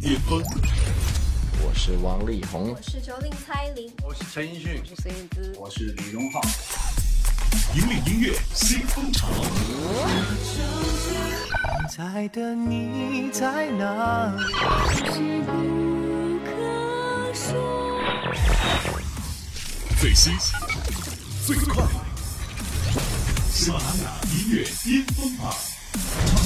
[0.00, 0.42] 叶峰。
[1.62, 6.40] 我是王力宏，我是九令蔡林，我是陈奕迅，我是孙燕姿，我是李荣浩。
[7.74, 9.26] 引领音乐新风潮。
[20.00, 20.42] 最新的、
[21.46, 21.82] 最快
[23.50, 26.45] 喜马拉雅音乐巅峰榜。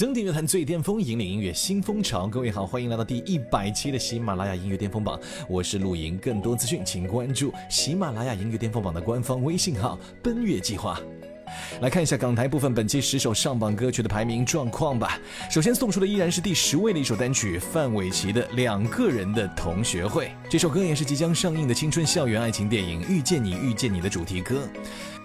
[0.00, 2.26] 登顶乐坛最巅峰，引领音乐新风潮。
[2.26, 5.20] 各位好，欢迎来到第一百期的喜马拉雅音乐巅峰榜。
[5.46, 10.98] 我是陆莹，更多资讯请关注喜马拉雅音乐巅峰榜的官方微信号“奔月计划”。
[11.80, 15.18] 来看一下港台部分本期十首上榜歌曲的排名状况吧。
[15.50, 20.26] 首先送出的依然是第十位的一首单曲，范玮琪的《两个人的同学会》。
[20.48, 24.68] 这首歌也是即将上映的青春校园爱情电影《遇见你遇见你》的主题歌。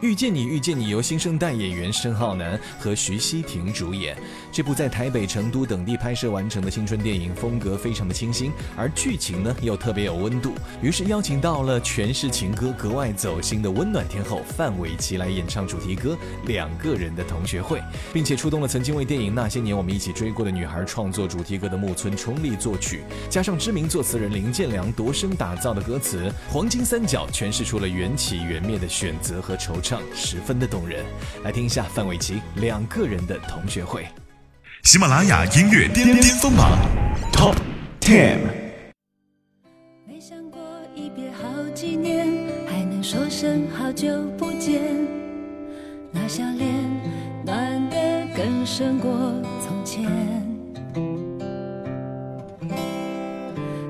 [0.08, 4.16] 《遇见你遇见你》由新生代演员申浩南和徐熙婷主演。
[4.52, 10.54] 这部在台北、成都等地拍摄完成的青春电影，风格非常的清新，而剧情呢又特别有温度。
[10.82, 16.15] 于是邀请到了诠释情歌格外走心的温暖天后范玮琪来演唱主题歌。
[16.46, 17.82] 两个人的同学会，
[18.14, 31.04] 并且出动了曾经为电影《那些年，我们一起追过的女孩》创作主题歌的木村冲利作曲，加上知名作词人林建良独声打造的歌词，《黄金三角》诠释出了缘起缘灭的选择和惆怅，十分的动人。
[31.44, 34.02] 来听一下范玮琪《两个人的同学会》。
[34.84, 36.78] 喜马拉雅音乐巅巅峰榜
[37.32, 37.56] Top
[38.00, 38.38] Ten。
[41.34, 41.52] 好
[43.02, 45.15] 说声久不见。
[46.16, 46.72] 那笑脸
[47.46, 47.96] 暖得
[48.36, 49.12] 更深过
[49.60, 50.04] 从前，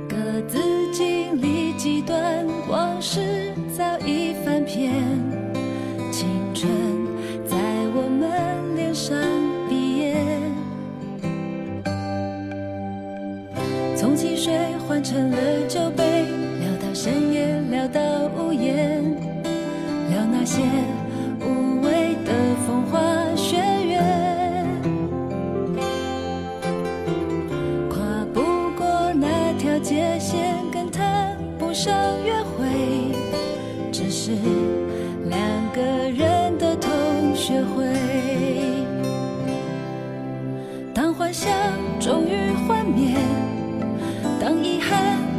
[0.09, 0.59] 各自
[0.92, 4.92] 经历几段往事早已翻篇，
[6.12, 6.68] 青春
[7.48, 7.56] 在
[7.94, 9.16] 我们脸上
[9.70, 10.40] 毕业，
[13.96, 18.02] 从汽水换成了酒杯，聊到深夜聊到
[18.35, 19.03] 无言，
[20.09, 20.64] 聊那些。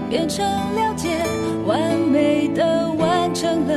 [0.09, 1.09] 变成了结，
[1.67, 3.75] 完美的完成了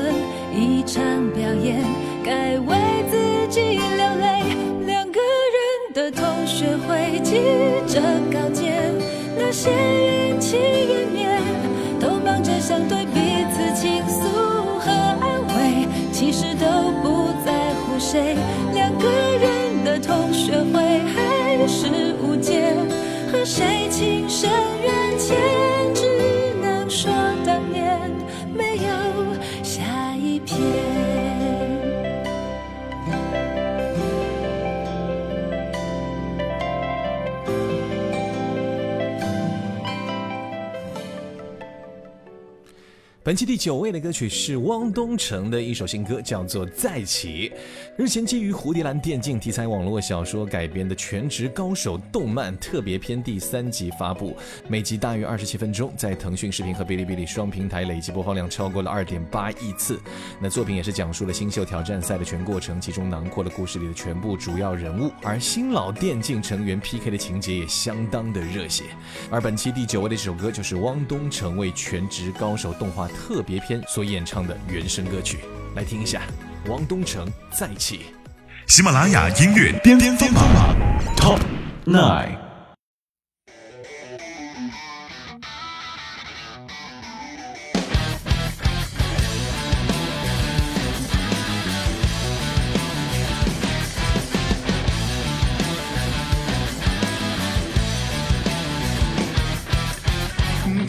[0.54, 1.02] 一场
[1.32, 1.84] 表演。
[2.24, 2.76] 该为
[3.10, 5.20] 自己流泪，两个
[5.56, 7.38] 人的同学会记
[7.88, 8.00] 着
[8.32, 8.94] 高见，
[9.38, 9.72] 那些
[10.30, 10.99] 运气。
[43.30, 47.48] 本期第九位的歌曲是汪东城的一首新歌，叫做《再起》。
[48.00, 54.34] 日前，基于蝴蝶兰电竞题材网络小说改编的《全职高手》动漫特别篇第三集发布，
[54.70, 60.00] 每集大约二十七分钟，在腾讯视频和哔哩哔哩双平台累计播放量超过了二点八亿次。
[60.40, 68.86] 那作品也是讲述了新秀挑战赛的全过程，其中囊括了故事里的全部主要人物，而新老电竞成员 PK 的情节也相当的热血。
[69.30, 75.40] 而本期第九位的一首歌，就是汪东城为《全职高手》动画特别篇所演唱的原声歌曲。
[75.80, 76.22] 来听一下，
[76.68, 77.26] 王东城
[77.58, 78.02] 再起，
[78.68, 80.76] 喜马拉雅音乐巅巅巅峰榜
[81.16, 81.40] Top
[81.86, 82.38] Nine。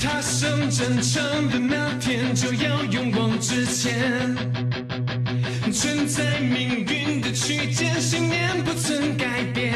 [0.00, 4.68] 踏上征程的那天，就要勇往直前。
[5.72, 9.72] 存在命运的区间，信念不曾改变。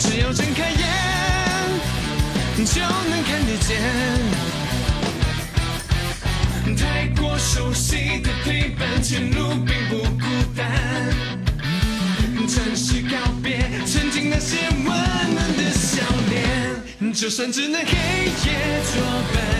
[0.00, 3.76] 只要睁开眼，就能看得见。
[6.76, 10.24] 太过熟悉的陪伴，前路并不孤
[10.56, 10.64] 单。
[12.48, 16.02] 暂时告别曾经那些温暖的笑
[17.00, 19.59] 脸，就算只能黑夜作伴。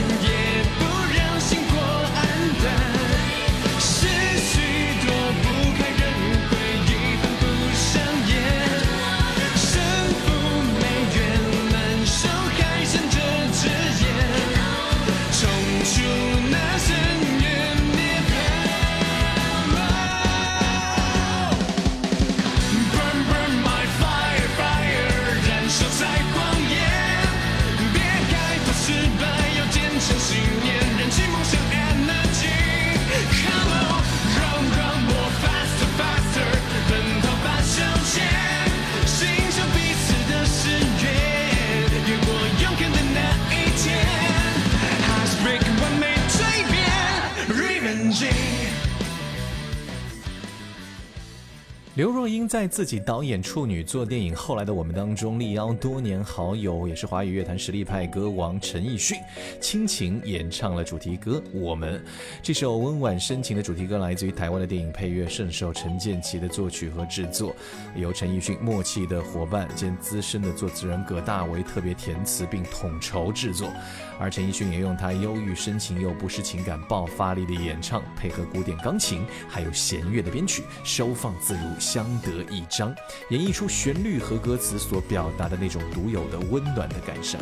[52.01, 59.19] 刘若英在自己导演处女作电影《后来的我们》当中，力邀多年好友，也是华语乐坛实力派歌王陈奕迅
[59.61, 61.99] 倾情演唱了主题歌《我们》。
[62.43, 67.55] 这首温婉深情的主题歌来自于台湾的电影配乐圣手陈建骐的作曲和制作，
[67.95, 73.71] 由陈奕迅默契的伙伴兼资深的作词人葛大为特别填词并统筹制作，
[74.19, 81.61] 而陈奕迅也用他忧郁深情又不失情感爆发力的演唱，配合古典钢琴还有弦乐的编曲，收放自如。
[81.93, 82.95] 相得益彰，
[83.31, 87.37] 演绎出旋律和歌词所表达的那种独有的温暖的感受。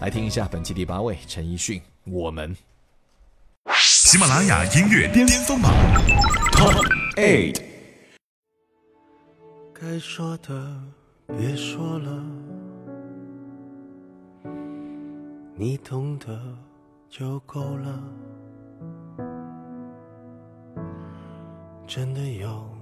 [0.00, 2.54] 来听一下本期第八位陈奕迅《我们》。
[3.76, 5.70] 喜马拉雅音乐巅峰榜
[6.52, 6.82] Top
[7.16, 7.60] Eight，
[9.74, 10.82] 该说的
[11.36, 12.24] 别说了，
[15.54, 16.40] 你懂得
[17.10, 18.02] 就够了，
[21.86, 22.81] 真的有。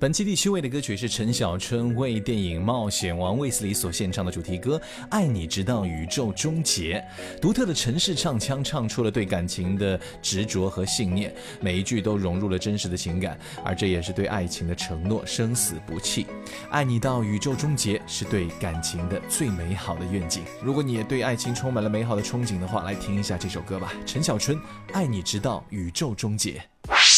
[0.00, 4.78] 本期第七位的歌曲是陈小春为电影《冒险王卫斯理》所献唱的主题歌
[5.10, 7.04] 《爱你直到宇宙终结》。
[7.40, 16.28] 独特的陈市唱腔唱出了对感情的执着和信念，每一句都融入了真实的情感，而这也是对爱情的承诺，生死不弃。
[16.70, 20.44] 爱你到宇宙终结是对感情的最美好的愿景。
[20.62, 23.92] 如果你也对爱情充满了美好的憧憬的话，来听一下这首歌吧。
[24.06, 24.56] 陈小春，
[24.92, 26.62] 《爱你直到宇宙终结》。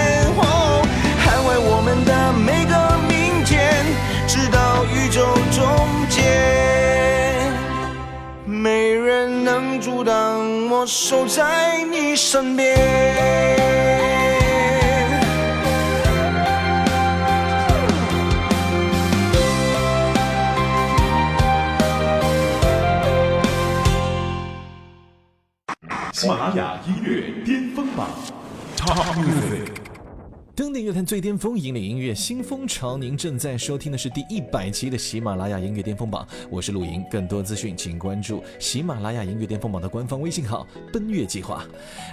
[10.04, 10.38] 拉
[26.56, 28.08] 雅音乐巅峰榜
[28.76, 28.94] 插
[30.58, 32.98] 登顶乐坛最巅峰，引领音乐新风潮。
[32.98, 37.04] 您正在收听的是第一百期的《喜马拉雅音乐巅峰榜》，我是陆莹。
[37.12, 41.64] 更多资讯，请关注《喜马拉雅音乐巅峰榜》的官方微信号“奔月计划”。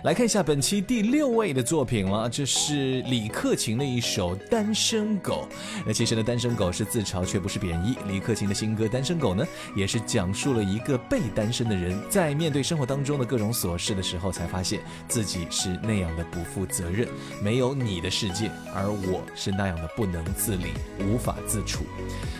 [0.04, 5.48] 来看一下本期第六位的作品了，这是李克勤的一首《单身狗》。
[5.86, 7.96] 那其实呢，《单身狗》是自嘲，却不是贬义。
[8.06, 9.42] 李克勤的新歌《单身狗》呢，
[9.74, 17.08] 也是讲述了一个被单身的人在面对生活当中的各种琐事的时候，才发现自己是那样的不负责任，
[17.42, 18.33] 没有你的界。
[18.74, 21.84] 而我是那样的不能自理，无法自处。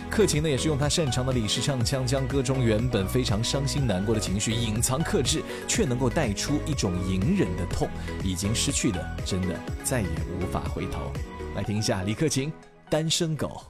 [0.09, 7.87] 克勤呢，也是用他擅长的李氏唱腔，将歌中原本非常伤心难过的情绪隐藏克制，却能够带出一种隐忍的痛。
[8.23, 10.07] 已经失去的，真的再也
[10.39, 11.11] 无法回头。
[11.55, 12.49] 来听一下李克勤
[12.89, 13.61] 《单身狗》。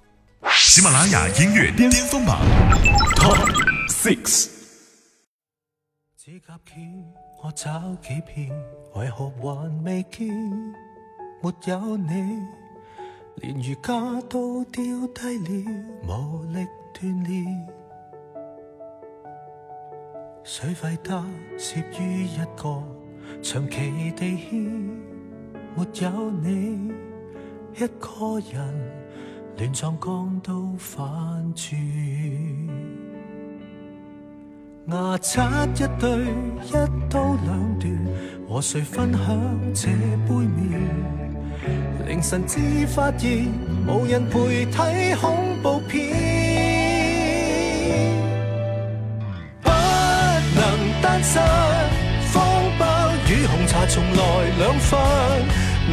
[0.58, 2.40] 喜马拉雅音乐巅峰榜
[3.16, 3.50] Top
[3.90, 4.56] Six。
[11.46, 12.42] 没有你，
[13.36, 13.94] 连瑜伽
[14.28, 14.84] 都掉
[15.14, 15.72] 低了，
[16.08, 17.68] 无力锻炼。
[20.44, 21.12] 水费得
[21.56, 22.82] 摄于一个，
[23.44, 24.64] 长期地欠。
[25.78, 26.92] 没有你，
[27.76, 28.92] 一个人，
[29.60, 31.08] 乱撞江都反
[31.54, 31.80] 转。
[34.88, 36.22] 牙刷一对，
[36.66, 36.72] 一
[37.10, 38.08] 刀两断，
[38.50, 39.92] 和谁分享这
[40.28, 41.25] 杯面？
[42.16, 42.60] 凌晨至
[42.96, 43.46] 发现
[43.86, 46.02] 无人陪睇恐怖片，
[49.62, 51.44] 不能单身，
[52.32, 52.42] 方
[52.78, 52.86] 不
[53.30, 54.26] 与红茶重来
[54.60, 54.98] 两份。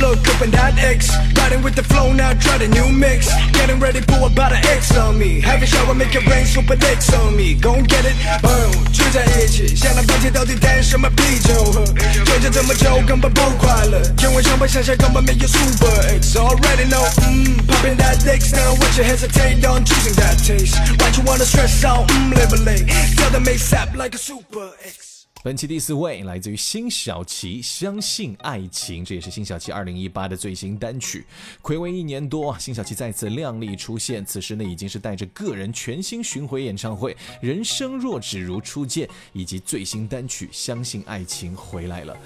[0.04, 3.28] Look up in that X, riding with the flow now, try the new mix.
[3.52, 5.40] Getting ready for about an X on me.
[5.40, 7.54] Have a shower, make it rain, super X on me.
[7.54, 11.84] Gon' get it, boom，聚在一起，想到半天到底带什么啤酒喝？
[12.25, 20.78] 追着这么久根本不快乐，因为想本想象根本没有 super X。Already know, mm, popping that X now, what you hesitate on choosing that taste?
[20.99, 22.87] Why you wanna stress out, mm, live late?
[23.16, 25.13] Tell them ASAP like a super X.
[25.45, 31.23] 本期第四位来自于辛晓琪，《相信爱情》，这也是辛晓琪二零一八的最新单曲。
[31.61, 42.17] 暌违一年多，辛晓琪再次靓丽出现，此时呢已经是带着个人全新巡回演唱会《人生若只如初见》以及最新单曲《相信爱情》回来了。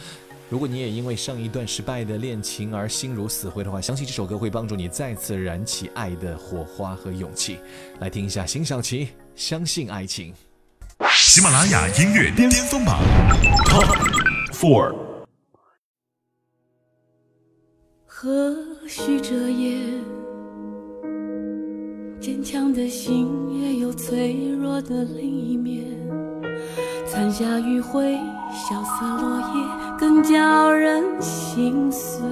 [0.50, 7.58] 如果你也因为上一段失败的恋情而心如死灰的话，相信这首歌会帮助你再次燃起爱的火花和勇气。
[8.00, 10.32] 来听一下辛晓琪《相信爱情》。
[11.12, 13.00] 喜马拉雅音乐巅峰榜
[13.66, 13.96] Top
[14.52, 14.94] Four。
[18.06, 18.54] 何
[18.88, 19.80] 须遮掩，
[22.20, 23.30] 坚强的心
[23.62, 25.84] 也有脆弱的另一面。
[27.08, 28.16] 残霞余晖，
[28.52, 32.24] 萧瑟落叶，更叫人心碎。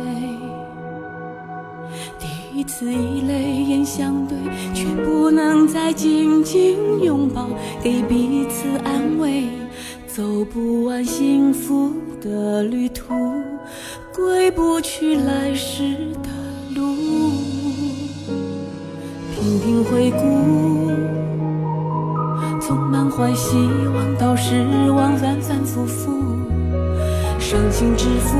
[2.57, 4.35] 彼此以泪眼相对，
[4.73, 7.49] 却不能再紧紧拥抱，
[7.83, 9.43] 给彼此安慰。
[10.07, 13.13] 走不完幸福的旅途，
[14.11, 16.29] 归不去来时的
[16.75, 16.95] 路。
[19.35, 20.81] 频频回顾，
[22.59, 23.55] 从满怀希
[23.93, 26.09] 望到失望，反反复复，
[27.37, 28.39] 伤心之负，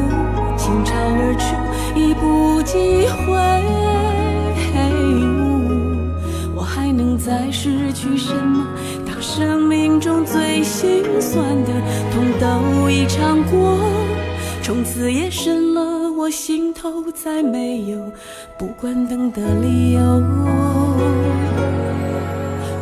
[0.58, 1.67] 倾巢而出。
[1.98, 3.34] 已不及回
[4.76, 5.82] 眸，
[6.56, 8.68] 我还能再失去什么？
[9.06, 11.70] 当生命中最心酸的
[12.14, 13.78] 痛都已尝过，
[14.62, 17.98] 从此夜深了，我心头再没有
[18.60, 20.00] 不关灯的理由。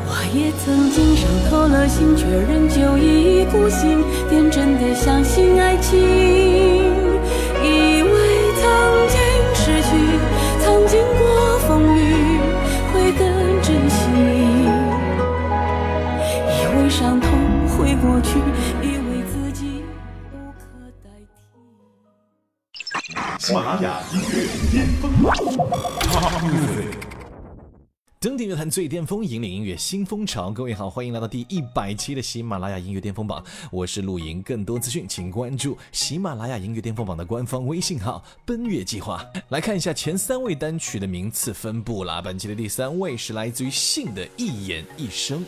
[0.07, 6.74] 我也曾经伤透了心，却仍旧一意孤行，天真的相信爱情。
[23.81, 25.11] 音乐巅峰
[28.21, 30.49] 登顶乐坛最巅峰，引领音乐新风潮。
[30.49, 34.41] 各位好，欢迎来到第一百期的喜马拉雅音乐巅峰榜，我是陆莹。
[34.41, 39.23] 更多资讯，请关注喜马拉雅音乐巅峰榜的官方微信号“奔月计划”。
[39.49, 42.19] 来看一下前三位单曲的名次分布啦。
[42.21, 45.39] 本期的第三位是来自于信的《一眼一生》。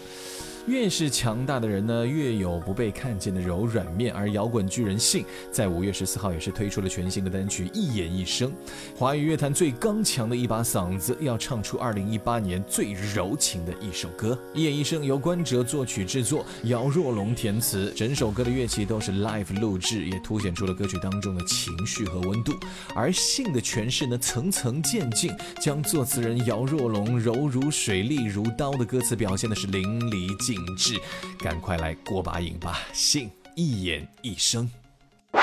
[0.67, 4.13] 越是强大的人呢，越有不被看见的柔软面。
[4.13, 8.49] 而摇滚巨人信在五月十四号也是推出了全新的单曲《一眼一生》，
[8.97, 14.37] 华语乐坛最刚强的一把嗓子，要唱出二零一八年最柔情的一首歌。
[14.57, 22.53] 《一眼一生》由关喆作曲制作，姚若龙填词，整首歌的乐器都是 live 录制，也凸显出了歌曲当中的情绪和温度。
[22.93, 25.31] 而性的诠释呢，层层渐进，
[25.61, 29.81] 将作词人姚若龙柔如水、利如刀的歌词表现的是淋
[30.11, 30.56] 漓尽。
[30.65, 30.99] 品质，
[31.37, 32.79] 赶快来过把瘾吧！
[32.93, 34.69] 信一眼一生，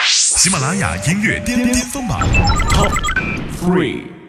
[0.06, 4.23] 喜马拉雅音乐巅巅 Top t h r e e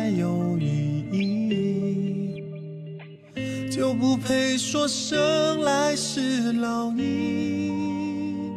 [0.00, 0.68] 还有羽
[1.12, 2.42] 翼，
[3.68, 8.52] 就不配说生来是老你。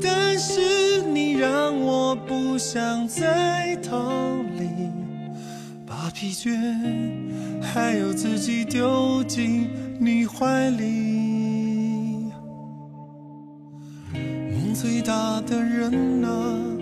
[0.00, 4.00] 但是你让我不想再逃
[4.58, 4.64] 离，
[5.84, 6.52] 把疲倦
[7.62, 12.32] 还有自己丢进你怀里。
[14.14, 16.73] 梦最大的人啊。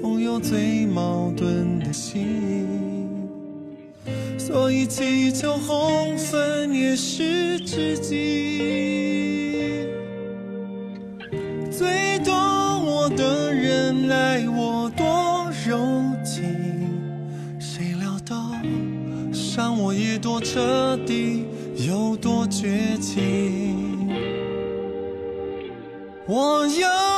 [0.00, 3.06] 总有最矛盾的心，
[4.38, 9.86] 所以祈求红粉也是知己。
[11.70, 15.78] 最懂我的人，爱我多柔
[16.24, 16.42] 情，
[17.60, 18.50] 谁料到
[19.30, 21.44] 伤我也多彻底，
[21.86, 23.76] 有多绝情。
[26.26, 27.11] 我要。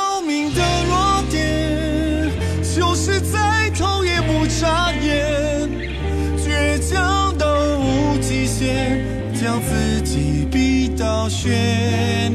[11.29, 11.49] 雪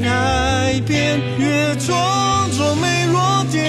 [0.01, 3.63] 海边，越装作没弱点，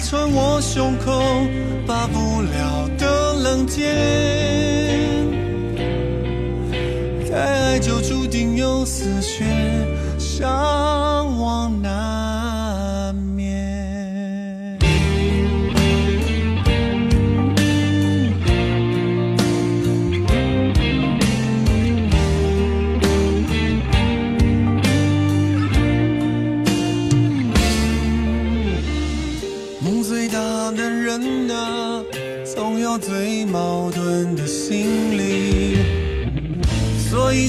[0.09, 1.23] 穿我胸口，
[1.87, 4.40] 拔不了的冷箭。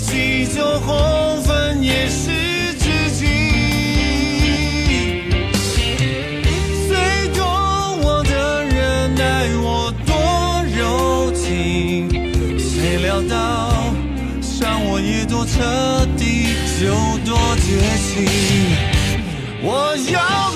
[0.01, 2.31] 几酒红粉也是
[2.79, 3.25] 知己，
[6.89, 7.41] 最懂
[8.01, 10.15] 我的人，待我多
[10.75, 10.89] 柔
[11.33, 11.45] 情，
[12.59, 12.67] 谁
[13.03, 13.35] 料到
[14.41, 16.85] 伤我也多彻底，就
[17.23, 17.69] 多绝
[18.01, 18.09] 情，
[19.61, 19.69] 我
[20.11, 20.50] 要。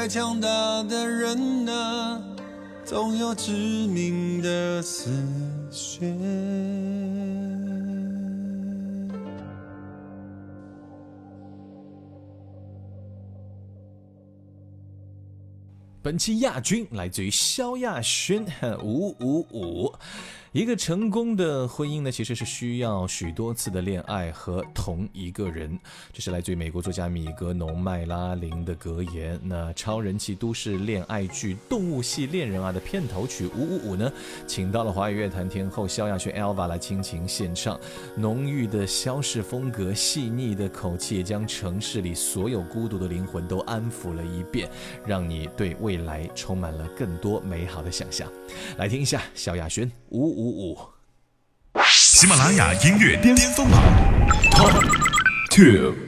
[0.00, 0.46] 再强大
[0.84, 2.22] 的人呢，
[2.84, 3.50] 总有致
[3.88, 5.10] 命的死
[5.72, 6.02] 穴。
[16.00, 18.46] 本期亚军来自于萧亚轩，
[18.84, 19.92] 五五五。
[20.52, 25.78] 一个成功的婚姻呢，其实是需要许多次的恋爱和同一个人。
[26.10, 29.38] 这是来自于美国作家米格·农麦拉林的格言。
[29.42, 34.10] 那超人气都市恋爱剧《动物系恋人啊》的片头曲《五五五》呢，
[34.46, 37.78] 请到了华语乐坛天后萧亚轩 e L v a 来倾情献唱，
[38.16, 44.66] 浓郁的萧式风格，细腻的口气，也将城市里所有孤独的灵魂都安抚了一遍，
[45.06, 48.26] 让你对未来充满了更多美好的想象。
[48.78, 50.44] 来听一下萧亚轩《五五》。
[50.48, 50.78] 五，
[51.84, 53.80] 喜马拉雅音乐巅峰榜。
[55.50, 56.07] two。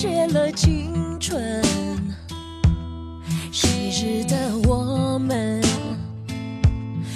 [0.00, 1.62] 写了青春，
[3.52, 4.34] 昔日的
[4.66, 5.60] 我们，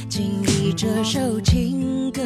[0.06, 2.20] 经历这首情歌。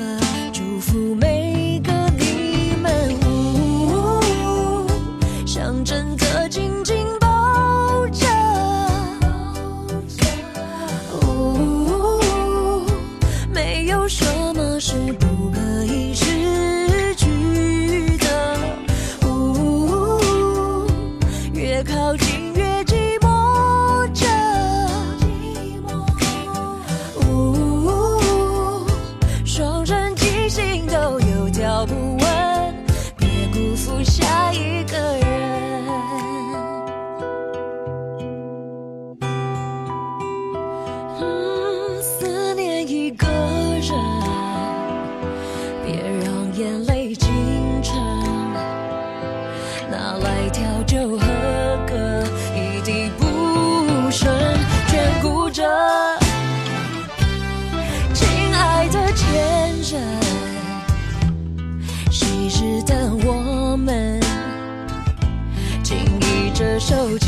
[66.88, 67.27] showed you.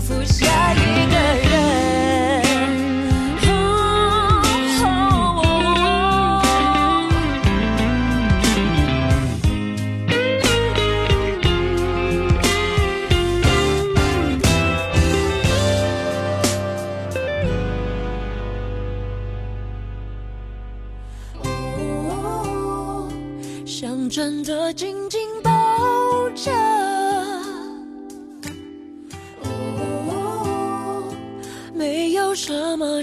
[0.00, 0.79] vou fugir.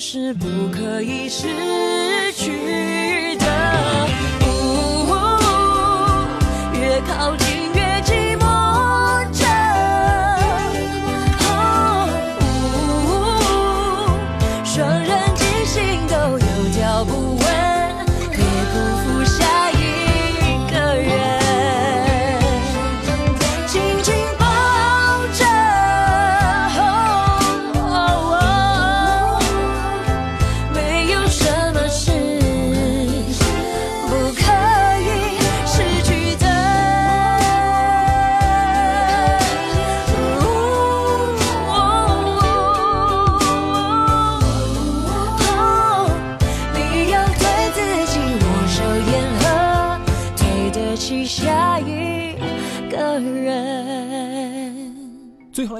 [0.09, 0.46] 是不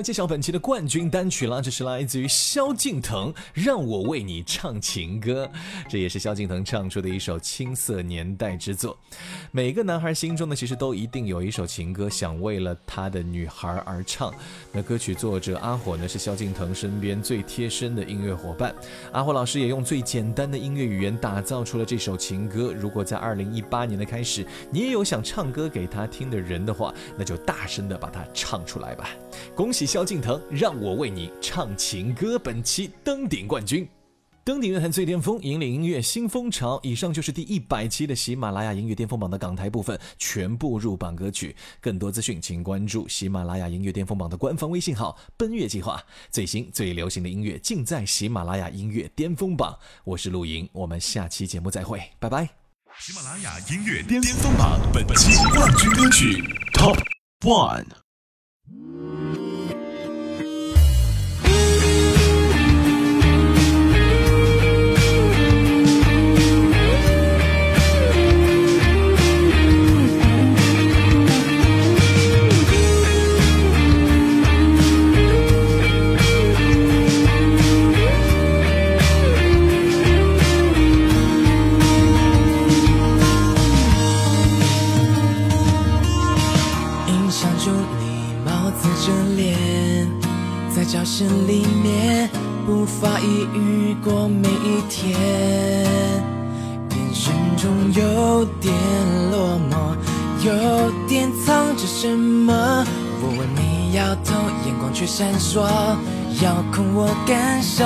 [0.07, 5.45] 揭晓本期的冠军单曲啦，这是来自于萧敬腾，《让我为你唱情歌》，
[5.89, 8.97] 这也是萧敬腾唱出的一首青涩年代之作。
[9.51, 14.33] 每个男孩心中呢，其实都一定有一首情歌，想为了他的女孩而唱。
[14.71, 18.73] 那歌曲作者阿火呢，是萧敬腾身边最贴身的音乐伙伴。
[19.11, 22.71] 阿火老师也用最简单的音乐语言打造出了这首情歌。
[22.73, 29.09] 如果在二零一八年的开始，你也有想唱歌给他听的人的话，那就大声的把它唱出来吧。
[29.53, 29.96] 恭喜萧。
[29.97, 33.83] 萧敬腾让我为你唱情歌，本期登顶冠军，
[34.45, 36.79] 登顶乐坛最巅峰，引领音乐新风潮。
[36.83, 41.55] 以上就是第一百期的喜马拉雅音乐巅峰榜的港台部分全部入榜歌曲。
[41.81, 45.99] 更多资讯，请关注喜马拉雅音乐巅峰榜的官方微信号“奔月计划”。
[46.29, 49.75] 最新最流行的音乐尽在喜马拉雅音乐巅峰榜。
[50.03, 52.47] 我是陆莹，我们下期节目再会，拜拜。
[52.99, 56.99] 喜马拉雅音乐巅峰榜本期冠军歌曲 Top
[57.41, 57.85] One。
[93.01, 98.73] 法一遇过每一天，眼神中有点
[99.29, 102.83] 落寞，有点藏着什么。
[103.21, 104.33] 我问你要头，
[104.65, 105.61] 眼光却闪烁，
[106.41, 107.83] 要控我感受。